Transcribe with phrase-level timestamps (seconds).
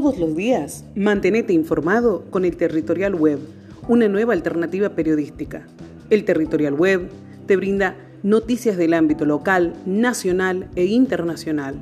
[0.00, 3.40] Todos los días, mantenete informado con el Territorial Web,
[3.88, 5.66] una nueva alternativa periodística.
[6.08, 7.08] El Territorial Web
[7.46, 11.74] te brinda noticias del ámbito local, nacional e internacional.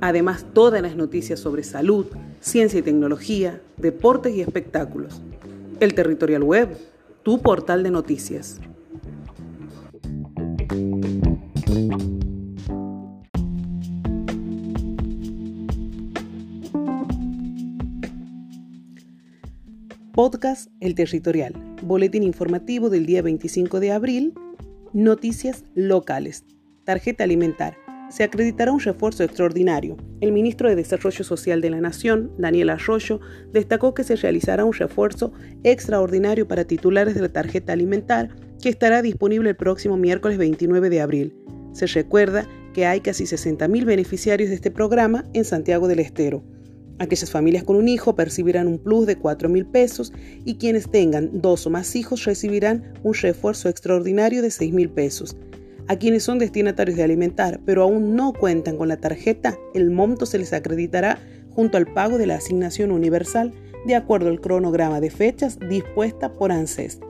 [0.00, 2.06] Además, todas las noticias sobre salud,
[2.38, 5.20] ciencia y tecnología, deportes y espectáculos.
[5.80, 6.76] El Territorial Web,
[7.24, 8.60] tu portal de noticias.
[20.14, 24.32] Podcast El Territorial, boletín informativo del día 25 de abril,
[24.92, 26.44] noticias locales,
[26.84, 27.76] tarjeta alimentar.
[28.10, 29.96] Se acreditará un refuerzo extraordinario.
[30.20, 33.18] El ministro de Desarrollo Social de la Nación, Daniel Arroyo,
[33.52, 35.32] destacó que se realizará un refuerzo
[35.64, 41.00] extraordinario para titulares de la tarjeta alimentar que estará disponible el próximo miércoles 29 de
[41.00, 41.34] abril.
[41.72, 46.44] Se recuerda que hay casi 60.000 beneficiarios de este programa en Santiago del Estero.
[46.98, 50.12] Aquellas familias con un hijo percibirán un plus de 4 mil pesos
[50.44, 55.36] y quienes tengan dos o más hijos recibirán un refuerzo extraordinario de 6 mil pesos.
[55.88, 60.24] A quienes son destinatarios de alimentar pero aún no cuentan con la tarjeta, el monto
[60.24, 61.18] se les acreditará
[61.50, 63.52] junto al pago de la asignación universal
[63.86, 67.00] de acuerdo al cronograma de fechas dispuesta por ANSES.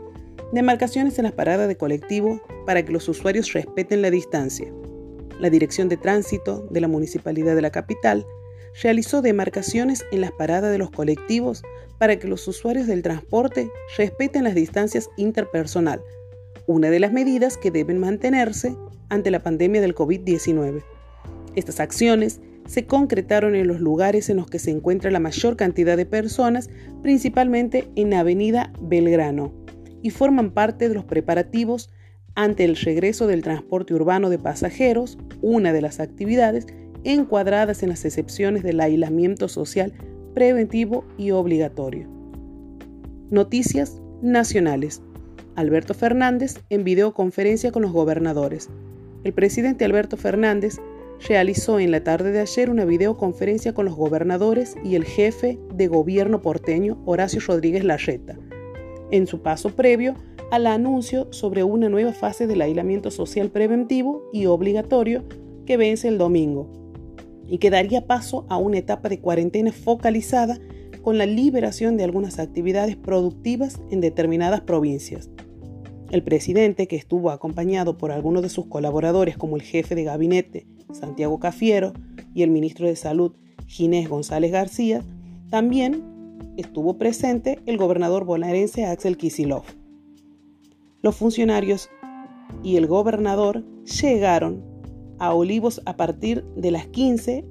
[0.52, 4.72] Demarcaciones en las paradas de colectivo para que los usuarios respeten la distancia.
[5.40, 8.24] La Dirección de Tránsito de la Municipalidad de la Capital
[8.83, 11.62] realizó demarcaciones en las paradas de los colectivos
[11.98, 16.03] para que los usuarios del transporte respeten las distancias interpersonal,
[16.67, 18.77] una de las medidas que deben mantenerse
[19.08, 20.83] ante la pandemia del COVID-19.
[21.55, 25.97] Estas acciones se concretaron en los lugares en los que se encuentra la mayor cantidad
[25.97, 26.70] de personas,
[27.02, 29.52] principalmente en Avenida Belgrano,
[30.02, 31.91] y forman parte de los preparativos
[32.34, 36.67] ante el regreso del transporte urbano de pasajeros, una de las actividades
[37.05, 39.92] encuadradas en las excepciones del aislamiento social
[40.34, 42.08] preventivo y obligatorio.
[43.30, 45.02] Noticias nacionales.
[45.55, 48.68] Alberto Fernández en videoconferencia con los gobernadores.
[49.23, 50.78] El presidente Alberto Fernández
[51.28, 55.86] realizó en la tarde de ayer una videoconferencia con los gobernadores y el jefe de
[55.86, 58.36] gobierno porteño Horacio Rodríguez Larreta,
[59.11, 60.17] en su paso previo
[60.51, 65.24] al anuncio sobre una nueva fase del aislamiento social preventivo y obligatorio
[65.67, 66.83] que vence el domingo,
[67.48, 70.58] y que daría paso a una etapa de cuarentena focalizada
[71.02, 75.28] con la liberación de algunas actividades productivas en determinadas provincias.
[76.10, 80.66] El presidente, que estuvo acompañado por algunos de sus colaboradores como el jefe de gabinete
[80.92, 81.92] Santiago Cafiero
[82.34, 83.33] y el ministro de Salud
[83.66, 85.02] Ginés González García,
[85.50, 86.02] también
[86.56, 89.64] estuvo presente el gobernador bonaerense Axel Kisilov.
[91.02, 91.90] Los funcionarios
[92.62, 94.73] y el gobernador llegaron
[95.19, 97.45] a Olivos a partir de las 15,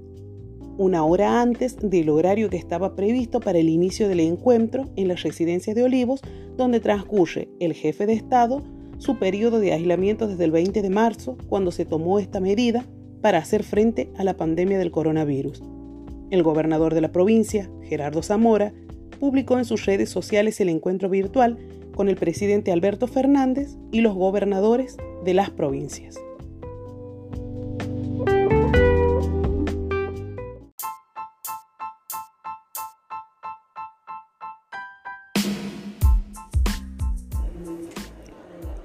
[0.77, 5.15] una hora antes del horario que estaba previsto para el inicio del encuentro en la
[5.15, 6.21] residencia de Olivos,
[6.57, 8.63] donde transcurre el jefe de Estado
[8.97, 12.85] su periodo de aislamiento desde el 20 de marzo, cuando se tomó esta medida
[13.21, 15.61] para hacer frente a la pandemia del coronavirus.
[16.29, 18.73] El gobernador de la provincia, Gerardo Zamora,
[19.19, 21.57] publicó en sus redes sociales el encuentro virtual
[21.95, 26.22] con el presidente Alberto Fernández y los gobernadores de las provincias.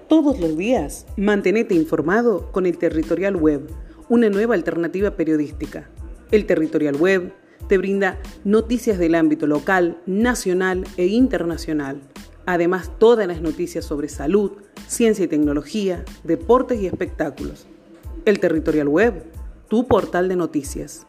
[0.08, 3.68] Todos los días, mantenete informado con el Territorial Web,
[4.08, 5.90] una nueva alternativa periodística.
[6.30, 7.34] El Territorial Web
[7.68, 12.00] te brinda noticias del ámbito local, nacional e internacional.
[12.46, 14.52] Además, todas las noticias sobre salud,
[14.86, 17.66] ciencia y tecnología, deportes y espectáculos.
[18.24, 19.24] El Territorial Web,
[19.68, 21.06] tu portal de noticias.